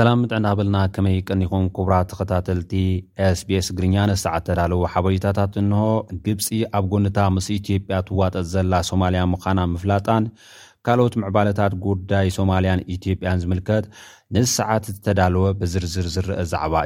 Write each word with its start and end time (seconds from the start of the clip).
ሰላም 0.00 0.20
ምጥዕና 0.24 0.48
በልና 0.58 0.78
ከመይ 0.94 1.16
ቀኒኹም 1.32 1.64
ክቡራት 1.76 2.06
ተኸታተልቲ 2.10 2.72
ስbs 3.38 3.66
እግርኛ 3.72 3.96
ነስሰዓት 4.10 4.44
ተዳለዉ 4.48 4.80
ሓበሬታታት 4.92 5.56
እንሆ 5.62 5.80
ግብፂ 6.26 6.46
ኣብ 6.78 6.84
ጎንታ 6.92 7.18
ምስ 7.36 7.46
ኢትዮጵያ 7.56 7.96
ትዋጠጥ 8.08 8.44
ዘላ 8.54 8.72
ሶማልያ 8.90 9.22
ምዃና 9.34 9.60
ምፍላጣን 9.74 10.26
ካልኦት 10.88 11.16
ምዕባለታት 11.22 11.74
ጉዳይ 11.86 12.28
ሶማልያን 12.38 12.84
ኢትዮጵያን 12.96 13.42
ዝምልከት 13.44 13.86
ነስ 14.36 14.48
ሰዓት 14.60 14.86
ተዳልወ 15.06 15.44
ብዝርዝር 15.62 16.06
ዝርአ 16.16 16.44
ዛዕባ 16.52 16.84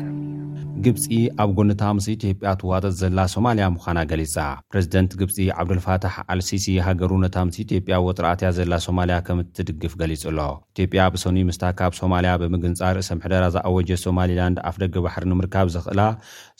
ግብፂ 0.86 1.05
ኣብ 1.43 1.50
ጎነታ 1.57 1.84
ምስ 1.95 2.05
ኢትዮጵያ 2.14 2.49
ትዋጠጥ 2.59 2.91
ዘላ 2.99 3.20
ሶማልያ 3.34 3.66
ምዃና 3.73 3.99
ገሊፃ 4.12 4.35
ፕረዚደንት 4.72 5.12
ግብፂ 5.22 5.36
ዓብዱልፋታሕ 5.62 6.13
ኣልሲሲ 6.34 6.66
ሃገሩ 6.86 7.12
ነታ 7.23 7.38
ምስ 7.48 7.58
ኢትጵያ 7.63 7.95
ወጥርኣትያ 8.05 8.49
ዘላ 8.58 8.73
ሶማልያ 8.86 9.17
ከም 9.27 9.39
እትድግፍ 9.44 9.94
ገሊጹ 10.02 10.23
ኣሎ 10.31 10.39
ኢትዮጵያ 10.73 11.08
ብሰኒይ 11.16 11.45
ምስታ 11.50 11.63
ካብ 11.80 11.95
ሶማልያ 12.02 12.34
ብምግንፃር 12.44 13.00
እሰምሕደራ 13.02 13.44
ዝኣወጀ 13.55 13.91
ሶማሊላንድ 14.05 14.59
ኣፍ 14.70 14.77
ደጊ 14.84 14.95
ባሕሪ 15.08 15.26
ንምርካብ 15.31 15.67
ዝኽእላ 15.76 16.03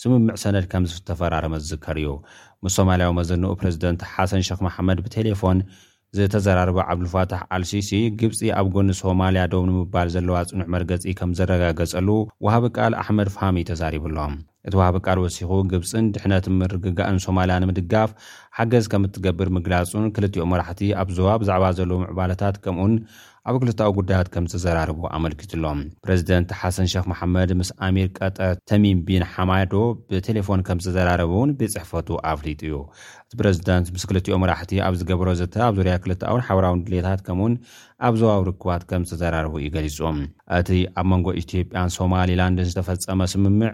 ስምምዕ 0.04 0.38
ሰነድ 0.44 0.68
ከምዝዝተፈራረመ 0.74 1.54
ዝዝከር 1.66 2.00
እዩ 2.04 2.12
ምስ 2.66 2.76
ሶማልያዊ 2.80 3.12
መዘንኡ 3.20 3.54
ፕረዚደንት 3.62 4.04
ሓሰን 4.16 4.44
ሸክ 4.50 4.62
መሓመድ 4.68 5.02
ብቴሌፎን 5.08 5.60
ዝተዘራርበ 6.18 6.78
ዓብዱልፋታሕ 6.92 7.42
ኣልሲሲ 7.56 7.90
ግብፂ 8.22 8.40
ኣብ 8.60 8.68
ጎኒ 8.76 8.88
ሶማልያ 9.02 9.42
ዶም 9.52 9.66
ንምባል 9.70 10.08
ዘለዋ 10.16 10.36
ጽኑዕ 10.50 10.68
መርገጺ 10.76 11.04
ከም 11.20 11.32
ዘረጋገጸሉ 11.40 12.10
ወሃበ 12.48 12.64
ቃል 12.78 12.94
ኣሕመድ 13.04 13.30
ፍሚ 13.38 13.56
ተዛሪብሎም 13.70 14.34
እቲ 14.68 14.74
ዋሃቢ 14.80 14.98
ቃል 15.08 15.18
ወሲኹ 15.24 15.50
ግብፅን 15.72 16.06
ድሕነት 16.14 16.46
ምርግጋእን 16.60 17.20
ሶማልያ 17.26 17.56
ንምድጋፍ 17.64 18.10
ሓገዝ 18.58 18.86
ከም 18.92 19.04
እትገብር 19.08 19.50
ምግላጹን 19.56 20.06
ክልትኦ 20.16 20.46
መራሕቲ 20.54 20.82
ኣብ 21.02 21.10
ዞባ 21.18 21.30
ብዛዕባ 21.42 21.66
ዘለዉ 21.78 21.98
ምዕባላታት 22.02 22.56
ከምኡውን 22.64 22.96
ኣብ 23.50 23.56
ክልታዊ 23.62 23.90
ጉዳያት 23.98 24.28
ከም 24.34 24.46
ዝተዘራርቡ 24.52 25.00
ኣመልኪጡ 25.18 25.52
ኣሎም 25.60 25.80
ፕረዚደንት 26.06 26.50
ሓሰን 26.62 26.88
ሸክ 26.94 27.06
መሓመድ 27.12 27.50
ምስ 27.60 27.70
ኣሚር 27.88 28.10
ቀጠ 28.20 28.38
ተሚም 28.70 29.00
ቢን 29.08 29.24
ሓማዶ 29.34 29.74
ብቴሌፎን 30.12 30.64
ከም 30.68 30.82
ዝተዘራረቡ 30.86 31.32
እውን 31.40 31.54
ቤፅሕፈቱ 31.62 32.10
ኣፍሊጡ 32.34 32.60
እዩ 32.70 32.76
እቲ 33.28 33.32
ፕረዚደንት 33.42 33.88
ምስ 33.96 34.06
ክልትኦ 34.12 34.38
መራሕቲ 34.44 34.74
ኣብ 34.88 34.98
ዝገብሮ 35.02 35.30
ዘተባ 35.42 35.62
ኣብ 35.70 35.76
ዙርያ 35.80 35.96
ክልታውን 36.06 36.44
ሓበራዊን 36.50 36.84
ድሌታት 36.90 37.22
ከምኡውን 37.28 37.56
ኣብ 38.08 38.14
ዞባዊ 38.24 38.42
ርክባት 38.52 38.84
ከም 38.92 39.06
ዝተዘራርቡ 39.12 39.56
እዩ 39.64 39.70
ገሊጹ 39.78 40.00
እቲ 40.60 40.70
ኣብ 41.00 41.08
መንጎ 41.14 41.28
ኢትዮጵያን 41.44 41.96
ሶማሊላንድ 42.00 42.60
ዝተፈፀመ 42.72 43.22
ስምምዕ 43.36 43.72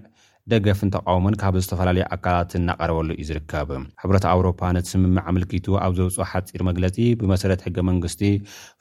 ደገፍን 0.54 0.90
ተቃውሞን 0.96 1.36
ካብ 1.42 1.54
ዝተፈላለዩ 1.64 2.04
ኣካላትን 2.16 2.60
እነቐርበሉ 2.64 3.08
እዩ 3.16 3.24
ዝርከብ 3.30 3.70
ሕብረት 4.02 4.26
ኣውሮፓ 4.34 4.60
ነቲ 4.76 4.86
ስምመዕ 4.94 5.24
ኣምልኪቱ 5.32 5.68
ኣብ 5.86 5.94
ዘብፅ 6.00 6.18
ሓፂር 6.32 6.62
መግለፂ 6.70 6.98
ብመሰረት 7.22 7.64
ሕገ 7.68 7.78
መንግስቲ 7.90 8.22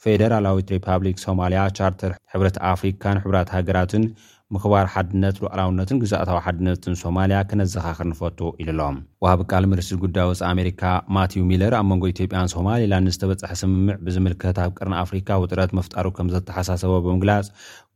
ፌደራላዊት 0.05 0.73
ሪፓብሊክ 0.75 1.17
ሶማልያ 1.25 1.63
ቻርተር 1.79 2.13
ሕብረት 2.33 2.59
ኣፍሪካን 2.73 3.21
ሕብራት 3.23 3.49
ሃገራትን 3.55 4.05
ምኽባር 4.53 4.87
ሓድነት 4.93 5.35
ሉዕላውነትን 5.43 5.99
ግዛኣታዊ 6.01 6.39
ሓድነትን 6.47 6.95
ሶማልያ 7.01 7.37
ክነዝኻ 7.51 7.85
ክንፈቱ 7.99 8.39
ኢሉ 8.61 8.67
ኣሎም 8.73 8.97
ዋሃብ 9.23 9.41
ቃል 9.51 9.63
ምርስቲ 9.71 9.95
ጉዳዮ 10.03 10.25
ወፅ 10.31 10.41
ኣሜሪካ 10.49 10.81
ማቲው 11.15 11.45
ሚለር 11.51 11.73
ኣብ 11.77 11.85
መንጎ 11.91 12.03
ኢትዮጵያን 12.11 12.51
ሶማሌላንንዝተበጽሐ 12.53 13.49
ስምምዕ 13.61 13.95
ብዝምልከት 14.07 14.59
ኣብ 14.65 14.71
ቅርን 14.79 14.95
ኣፍሪካ 15.03 15.29
ውጥረት 15.43 15.71
መፍጣሩ 15.79 16.05
ከም 16.17 16.29
ዘተሓሳሰቦ 16.33 16.93
ብምግላጽ 17.05 17.47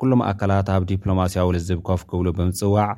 ኩሎም 0.04 0.24
ኣካላት 0.32 0.70
ኣብ 0.78 0.86
ዲፕሎማስያዊ 0.94 1.48
ልዝብ 1.58 1.82
ከፍ 1.90 2.04
ክብሉ 2.12 2.28
ብምጽዋዕ 2.40 2.90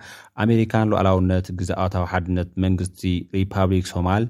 ኣሜሪካን 0.45 0.89
ሉዕላውነት 0.95 1.47
ግዛኣታዊ 1.61 2.05
ሓድነት 2.13 2.51
መንግስቲ 2.65 3.03
ሪፓብሊክ 3.37 3.87
ሶማል 3.93 4.25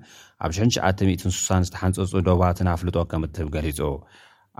ኣብ 0.47 0.51
96 0.61 1.47
ዝተሓንፀጹ 1.67 2.11
ዶባትን 2.29 2.71
ኣፍልጦ 2.75 2.97
ከም 3.13 3.25
ትህብ 3.35 3.51
ገሊጹ 3.57 3.79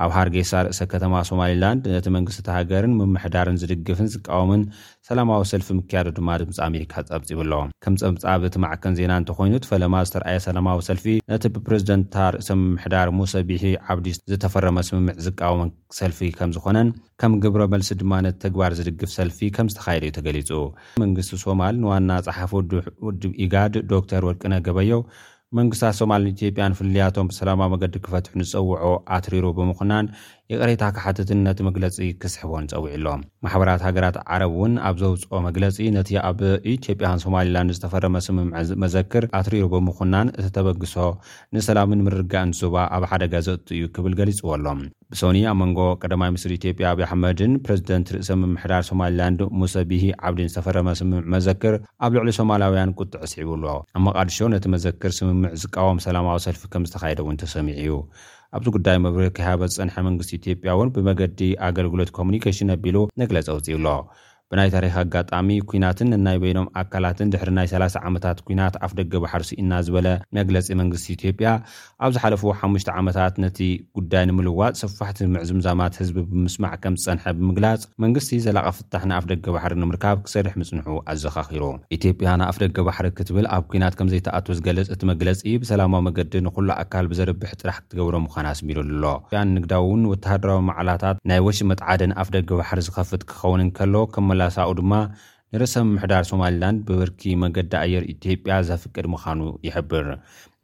ኣብሃር 0.06 0.28
ጌሳ 0.36 0.52
ርእሰ 0.66 0.82
ከተማ 0.92 1.14
ሶማልላንድ 1.30 1.84
ነቲ 1.94 2.06
መንግስቲ 2.16 2.46
ሃገርን 2.58 2.94
ምምሕዳርን 3.00 3.58
ዝድግፍን 3.62 4.08
ዝቃወምን 4.14 4.62
ሰላማዊ 5.08 5.42
ሰልፊ 5.52 5.68
ምክያዱ 5.80 6.08
ድማ 6.18 6.30
ድምፂ 6.42 6.56
ኣሜሪካ 6.68 6.94
ፀምፂብኣሎ 7.10 7.52
ከም 7.86 7.96
ፀምፃብ 8.04 8.44
እቲ 8.50 8.56
ማዕክን 8.66 8.94
ዜና 9.00 9.12
እንተኮይኑት 9.22 9.66
ፈለማ 9.72 9.96
ዝተረኣየ 10.10 10.40
ሰላማዊ 10.48 10.78
ሰልፊ 10.90 11.06
ነቲ 11.32 11.44
ብፕሬዝደንታ 11.56 12.16
ርእሰ 12.36 12.50
ምምሕዳር 12.62 13.10
ሙሰ 13.18 13.34
ብሒ 13.50 13.66
ዓብዲ 13.96 14.08
ዝተፈረመ 14.34 14.78
ስምምዕ 14.90 15.18
ዝቃወም 15.26 15.74
ሰልፊ 16.00 16.20
ከም 16.40 16.54
ዝኮነን 16.58 16.92
ከም 17.24 17.36
ግብረ 17.46 17.66
መልሲ 17.76 17.92
ድማ 18.04 18.14
ነቲ 18.28 18.38
ተግባር 18.46 18.72
ዝድግፍ 18.82 19.12
ሰልፊ 19.18 19.40
ከም 19.58 19.70
ዝተኻየደ 19.74 20.06
ዩ 20.12 20.14
ተገሊጹመንግስቲ 20.20 21.34
ሶማል 21.46 21.76
ንዋና 21.84 22.10
ፀሓፍ 22.30 22.54
ውድብ 23.06 23.34
ኢጋድ 23.46 23.76
ዶክተር 23.96 24.24
ወድቅነ 24.30 24.54
ገበዮው 24.70 25.04
መንግስታት 25.58 25.96
ሶማልን 26.00 26.32
ኢትዮጵያን 26.34 26.76
ፍልያቶም 26.80 27.30
ብሰላማዊ 27.32 27.70
መገዲ 27.74 27.96
ክፈትሑ 28.06 28.40
ዝፀውዖ 28.52 28.92
ኣትሪሩ 29.18 29.46
ብምኩናን 29.58 30.06
የቀሬታ 30.54 30.86
ክሓትትን 30.96 31.40
ነቲ 31.48 31.60
መግለፂ 31.68 31.98
ክስሕቦን 32.22 32.66
ፀዊዕ 32.72 32.94
ሎም 33.06 33.22
ማሕበራት 33.46 33.82
ሃገራት 33.88 34.16
ዓረብ 34.36 34.54
እውን 34.58 34.74
ኣብ 34.88 34.96
ዘውፅኦ 35.02 35.38
መግለፂ 35.48 35.78
ነቲ 35.98 36.10
ኣብ 36.30 36.40
ኢትዮጵያን 36.74 37.22
ሶማልላንድ 37.24 37.74
ዝተፈረመ 37.78 38.16
ስምምዐ 38.28 38.62
መዘክር 38.84 39.26
ኣትሪር 39.40 39.66
ብምኹናን 39.74 40.32
እቲ 40.40 40.48
ተበግሶ 40.58 40.96
ንሰላምን 41.58 42.04
ምርጋእ 42.08 42.44
እንትዞባ 42.48 42.76
ኣብ 42.98 43.06
ሓደ 43.12 43.24
ጋዘቲ 43.36 43.68
እዩ 43.78 43.86
ክብል 43.98 44.16
ገሊፅዎሎም 44.22 44.82
ብሶኒ 45.14 45.38
ኣብ 45.52 45.58
መንጎ 45.62 45.80
ቀዳማይ 46.02 46.30
ምስሪ 46.36 46.52
ኢትዮጵያ 46.60 46.86
ኣብዪ 46.94 47.04
ኣሕመድን 47.08 47.54
ፕረዚደንት 47.68 48.12
ርእሰ 48.18 48.30
ምምሕዳር 48.42 48.84
ሶማሌላንድ 48.90 49.40
ሙሰ 49.62 49.74
ቢሂ 49.92 50.04
ዓብዲን 50.28 50.52
ዝተፈረመ 50.52 50.90
ስምምዕ 51.02 51.24
መዘክር 51.36 51.76
ኣብ 52.08 52.12
ልዕሊ 52.20 52.30
ሶማላውያን 52.40 52.94
ቁጥዕ 53.00 53.24
ስዒቡሎ 53.34 53.64
ኣብ 53.76 54.02
መቓድሾ 54.10 54.38
ነቲ 54.56 54.66
መዘክር 54.76 55.14
ስምምዕ 55.22 55.52
ዝቃወም 55.64 56.02
ሰላማዊ 56.08 56.38
ሰልፊ 56.50 56.64
ከም 56.76 56.86
ዝተኻየደ 56.92 57.20
እውን 57.26 57.40
ተሰሚዑ 57.44 57.78
እዩ 57.86 57.92
ኣብዚ 58.58 58.68
ጉዳይ 58.76 58.98
ምብሪህ 59.04 59.30
ከሃበ 59.38 59.62
ዝጸንሐ 59.74 59.96
መንግስቲ 60.08 60.32
ኢትዮጵያ 60.40 60.72
እውን 60.76 60.90
ብመገዲ 60.96 61.40
ኣገልግሎት 61.68 62.12
ኮሙኒኬሽን 62.18 62.74
ኣቢሉ 62.76 62.98
ነግለፀውፅዩሎ 63.22 63.86
ብናይ 64.54 64.70
ታሪካ 64.76 64.94
ኣጋጣሚ 65.06 65.50
ኩናትን 65.72 66.10
እናይ 66.18 66.38
በይኖም 66.44 66.66
ኣካላትን 66.82 67.30
ድሕሪ 67.34 67.50
ናይ 67.58 67.68
3ላ0 67.74 68.02
ዓመታት 68.08 68.38
ኩናት 68.48 68.76
ኣፍ 68.86 68.94
ደገ 69.00 69.14
ባሕር 69.24 69.44
ስኢና 69.50 69.74
ዝበለ 69.88 70.08
መግለፂ 70.38 70.68
መንግስቲ 70.82 71.08
ኢት 71.28 71.40
ያ 71.46 71.50
ኣብ 72.06 72.12
ዝሓለፉዎ 72.16 72.52
ሓሙሽተ 72.62 72.90
ዓመታት 73.02 73.36
ነቲ 73.44 73.60
ጉዳይ 73.98 74.24
ንምልዋጥ 74.30 74.74
ስፋሕቲ 74.94 75.20
ምዕዝምዛማት 75.36 75.96
ህዝቢ 76.02 76.18
ብምስማዕ 76.32 76.74
ከም 76.86 76.96
ዝፀንሐ 77.04 77.26
ብምግላፅ 77.38 77.84
መንግስቲ 78.06 78.34
ዘላቐ 78.46 78.68
ፍታሕ 78.80 79.06
ንኣፍ 79.12 79.26
ደገ 79.32 79.48
ባሕሪ 79.58 79.74
ንምርካብ 79.84 80.18
ክሰርሕ 80.26 80.56
ምፅንሑ 80.64 80.90
ኣዘኻኺሩ 81.14 81.64
ኢትዮጵያ 82.00 82.34
ንኣፍ 82.42 82.60
ደገ 82.66 82.78
ባሕሪ 82.90 83.08
ክትብል 83.22 83.48
ኣብ 83.56 83.64
ኩናት 83.72 83.96
ከም 84.02 84.10
ዘይተኣት 84.16 84.52
ዝገለፅ 84.60 84.90
እቲ 84.98 85.02
መግለፂ 85.12 85.42
ብሰላማዊ 85.64 86.04
መገዲ 86.10 86.34
ንኩሉ 86.50 86.70
ኣካል 86.84 87.06
ብዘርብሕ 87.14 87.54
ጥራሕ 87.62 87.80
ክትገብሮ 87.84 88.16
ምኳን 88.28 88.46
ኣስሚሩ 88.54 88.78
ኣሎያን 88.90 89.54
ንግዳእውን 89.56 90.04
ወተሃደራዊ 90.14 90.62
መዓላታት 90.72 91.18
ናይ 91.34 91.42
ወሽ 91.50 91.62
መጣዓደን 91.72 92.16
ኣፍ 92.22 92.28
ደጊ 92.38 92.50
ባሕሪ 92.62 92.80
ዝከፍት 92.90 93.24
ክኸውንከሎ 93.32 93.96
ኡ 94.68 94.72
ድማ 94.80 94.94
ንርእሰ 95.54 95.74
ምምሕዳር 95.88 96.24
ሶማልላንድ 96.30 96.78
ብብርኪ 96.88 97.22
መንገዲ 97.42 97.74
ኣየር 97.82 98.04
ኢትዮጵያ 98.12 98.54
ዘፍቅድ 98.68 99.06
ምዃኑ 99.14 99.40
ይሕብር 99.68 100.06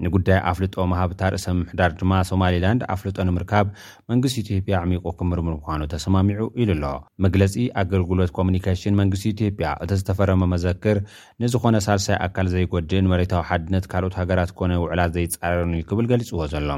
ንጉዳይ 0.05 0.39
ኣፍልጦ 0.51 0.75
ማሃብታ 0.91 1.21
ርእሰ 1.33 1.45
ምምሕዳር 1.57 1.91
ድማ 1.99 2.11
ሶማሌላንድ 2.29 2.81
ኣፍልጦ 2.93 3.17
ንምርካብ 3.27 3.65
መንግስቲ 4.11 4.35
ኢትዮጵያ 4.43 4.77
ዕሚቁ 4.85 5.05
ክምርምር 5.19 5.53
ምኳኑ 5.57 5.81
ተሰማሚዑ 5.93 6.45
ኢሉ 6.63 6.69
ኣሎ 6.77 6.85
መግለፂ 7.25 7.55
ኣገልግሎት 7.83 8.31
ኮሙኒኬሽን 8.37 8.97
መንግስቲ 9.01 9.27
ኢትዮጵያ 9.35 9.69
እቲ 9.85 9.91
ዝተፈረመ 10.01 10.45
መዘክር 10.53 10.99
ንዝኾነ 11.43 11.75
ሳልሳይ 11.87 12.17
ኣካል 12.27 12.49
ዘይጎድእ 12.55 13.05
መሬታዊ 13.13 13.43
ሓድነት 13.51 13.87
ካልኦት 13.93 14.17
ሃገራት 14.21 14.53
ኮነ 14.59 14.71
ውዕላት 14.85 15.11
ዘይፃረረን 15.17 15.75
ክብል 15.91 16.07
ገሊፅዎ 16.13 16.41
ዘሎ 16.55 16.69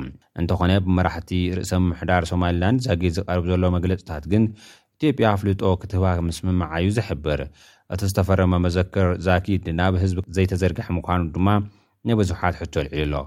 እንተኾነ 0.41 0.71
ብመራሕቲ 0.87 1.29
ርእሰ 1.59 1.73
ምምሕዳር 1.87 2.25
ሶማሌላንድ 2.33 2.81
ዘጊድ 2.89 3.13
ዝቐርብ 3.19 3.45
ዘሎ 3.53 3.63
መግለፂታት 3.79 4.25
ግን 4.33 4.45
ኢትጵያ 5.01 5.27
ኣፍሊጦ 5.35 5.61
ክትህባ 5.81 6.05
ምስ 6.27 6.37
ምምዓ 6.45 6.69
እዩ 6.83 6.87
ዘሕብር 6.95 7.41
እቲ 7.93 7.99
ዝተፈረመ 8.09 8.53
መዘክር 8.63 9.07
ዛኪድ 9.27 9.67
ናብ 9.77 9.93
ህዝቢ 10.01 10.17
ዘይተዘርግሐ 10.37 10.87
ምኳኑ 10.97 11.21
ድማ 11.35 11.47
ንብዙሓት 12.09 12.55
ሕቶ 12.61 12.73
ልዒል 12.85 12.99
ኣሎ 13.19 13.21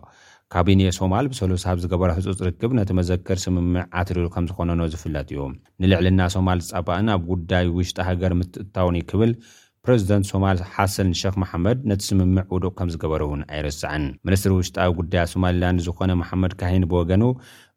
ካቢን 0.55 0.81
ሶማል 0.99 1.25
ብሰሉሳብ 1.33 1.77
ዝገበረ 1.85 2.11
ህፁፅ 2.19 2.39
ርክብ 2.49 2.73
ነቲ 2.79 2.91
መዘክር 2.99 3.39
ስምምዕ 3.45 3.85
ኣትሪሉ 4.01 4.27
ከም 4.35 4.45
ዝኮነኖ 4.51 4.81
ዝፍለጥ 4.95 5.27
እዩ 5.33 5.41
ንልዕልና 5.85 6.21
ሶማል 6.37 6.61
ዝጻባእን 6.67 7.09
ኣብ 7.15 7.23
ጉዳይ 7.33 7.67
ውሽጢ 7.79 7.99
ሃገር 8.09 8.35
ምትእታውን 8.41 8.99
ዩክብል 9.03 9.33
ፕሬዚደንት 9.87 10.27
ሶማል 10.33 10.59
ሓሰን 10.73 11.09
ሸክ 11.21 11.37
መሓመድ 11.43 11.79
ነቲ 11.91 12.03
ስምምዕ 12.09 12.43
ውዶቕ 12.55 12.73
ከም 12.79 12.89
ዝገበር 12.95 13.23
እውን 13.25 13.41
ኣይርስዐን 13.55 14.03
ምኒስትሪ 14.27 14.51
ውስጣ 14.59 14.77
ኣብ 14.85 14.93
ጉዳያ 14.99 15.23
ሶማልላንድ 15.33 15.81
ዝኾነ 15.87 16.13
መሓመድ 16.21 16.53
ካሂን 16.61 16.85
ብወገኑ 16.91 17.23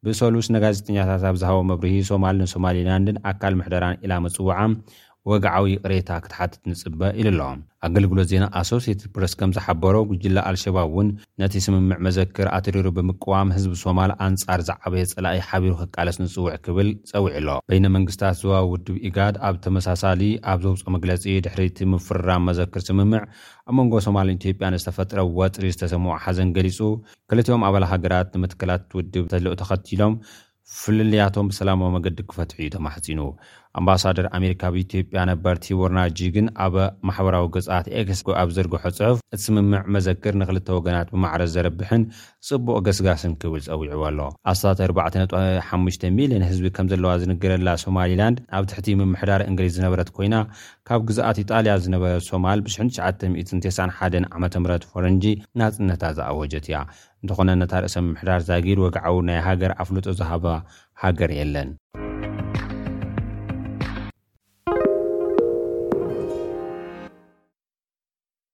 ብሰሉስ 0.08 0.48
ነጋዜጠኛታት 0.56 1.24
ኣብ 1.30 1.38
ዝሃቦ 1.44 1.60
መብርሂ 1.70 1.94
ሶማል 2.12 2.36
ንሶማሊላንድን 2.44 3.22
ኣካል 3.32 3.54
ምሕደራን 3.62 4.00
ኢላ 4.06 4.12
መጽውዓም 4.26 4.72
ወግዓዊ 5.30 5.72
ቅሬታ 5.84 6.10
ክትሓትት 6.24 6.60
ንፅበ 6.70 7.02
ኢሉ 7.20 7.28
ኣሎም 7.36 7.62
ኣገልግሎት 7.86 8.28
ዜና 8.32 8.44
ኣሶሴትድ 8.60 9.06
ፕረስ 9.16 9.34
ከም 9.40 9.52
ዝሓበሮ 9.56 9.96
ጉጅላ 10.10 10.38
ኣልሸባብ 10.50 10.88
እውን 10.92 11.08
ነቲ 11.42 11.54
ስምምዕ 11.66 11.98
መዘክር 12.08 12.48
ኣትሪሩ 12.58 12.86
ብምቅዋም 12.98 13.50
ህዝቢ 13.56 13.74
ሶማል 13.84 14.12
ኣንፃር 14.26 14.62
ዝዓበየ 14.70 15.06
ፀላእ 15.14 15.40
ሓቢሩ 15.48 15.74
ክቃለስ 15.82 16.18
ንፅውዕ 16.24 16.54
ክብል 16.66 16.90
ፀዊዕ 17.12 17.34
ኣሎ 17.42 17.50
በይነ 17.70 17.86
መንግስታት 17.98 18.38
ዝባዊ 18.44 18.68
ውድብ 18.74 18.98
ኢጋድ 19.10 19.36
ኣብ 19.50 19.58
ተመሳሳሊ 19.66 20.22
ኣብ 20.54 20.60
ዘውፅኦ 20.68 20.92
መግለፂ 20.98 21.26
ድሕሪቲ 21.48 21.80
ምፍርራም 21.96 22.46
መዘክር 22.52 22.84
ስምምዕ 22.90 23.22
ኣብ 23.70 23.76
መንጎ 23.82 23.94
ሶማልንኢትዮጵያን 24.10 24.80
ዝተፈጥረ 24.84 25.20
ወፅሪ 25.42 25.68
ዝተሰምዑ 25.76 26.12
ሓዘን 26.26 26.52
ገሊፁ 26.58 26.80
ክልትኦም 27.32 27.66
ኣባል 27.70 27.88
ሃገራት 27.94 28.32
ንምትክላት 28.38 28.88
ውድብ 29.00 29.26
ተልኦ 29.36 29.54
ተኸቲሎም 29.64 30.16
ፍልልያቶም 30.82 31.50
ብሰላማዊ 31.50 31.90
መገዲ 31.96 32.20
ክፈትሕ 32.30 32.60
እዩ 32.64 32.70
ተማሕፂኑ 32.76 33.20
ኣምባሳደር 33.80 34.26
ኣሜሪካ 34.38 34.62
ብኢትዮጵያ 34.74 35.20
ነበርቲቦርናጂ 35.32 36.20
ግን 36.36 36.46
ኣብ 36.66 36.76
ማሕበራዊ 37.08 37.46
ግጻኣት 37.56 37.88
ኤክስኮ 38.02 38.28
ኣብ 38.42 38.50
ዘርግሖ 38.58 38.84
ጽሑፍ 38.98 39.18
እት 39.36 39.42
ስምምዕ 39.46 39.82
መዘክር 39.96 40.34
ንኽልተ 40.42 40.68
ወገናት 40.78 41.08
ብማዕረዝ 41.14 41.50
ዘርብሕን 41.56 42.04
ጽቡቅ 42.50 42.78
ገስጋስን 42.88 43.34
ክብል 43.42 43.62
ፀዊዕዎ 43.72 44.02
ኣሎ 44.10 44.20
ኣ45 44.52 46.06
ሚልዮን 46.20 46.46
ህዝቢ 46.50 46.66
ከም 46.78 46.88
ዘለዋ 46.94 47.12
ዝንግረላ 47.24 47.68
ሶማሊላንድ 47.86 48.38
ኣብ 48.58 48.64
ትሕቲ 48.72 48.88
ምምሕዳር 49.02 49.42
እንግሊዝ 49.50 49.74
ዝነበረት 49.80 50.10
ኮይና 50.18 50.36
ካብ 50.90 51.02
ግዛኣት 51.10 51.38
ኢጣልያ 51.44 51.74
ዝነበረ 51.88 52.12
ሶማል 52.32 52.60
ብ9991ዓም 52.68 54.46
ፈረንጂ 54.94 55.24
ናጽነታት 55.60 56.14
ዝኣወጀት 56.20 56.66
እያ 56.72 56.78
እንተኾነ 57.24 57.50
ነታ 57.62 57.74
ርእሰ 57.84 57.96
ምምሕዳር 58.08 58.40
ዛጊድ 58.50 58.78
ወግዓኡ 58.86 59.14
ናይ 59.30 59.40
ሃገር 59.50 59.72
ኣፍልጦ 59.84 60.08
ዝሃበ 60.22 60.46
ሃገር 61.04 61.32
የለን 61.42 61.72